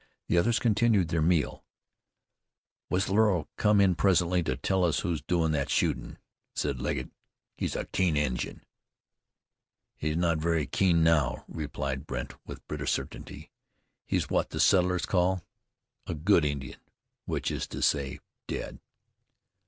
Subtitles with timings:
[0.29, 1.63] The others continued their meal.
[2.89, 6.17] "Whistler'll come in presently to tell us who's doin' thet shootin',"
[6.55, 7.11] said Legget.
[7.55, 8.63] "He's a keen Injun."
[9.95, 13.51] "He's not very keen now," replied Brandt, with bitter certainty.
[14.07, 15.43] "He's what the settlers call
[16.07, 16.79] a good Indian,
[17.25, 18.79] which is to say, dead!"